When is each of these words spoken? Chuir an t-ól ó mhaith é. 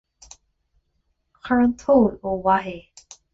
Chuir 1.43 1.61
an 1.65 1.73
t-ól 1.81 2.13
ó 2.29 2.31
mhaith 2.43 2.73
é. 2.77 2.79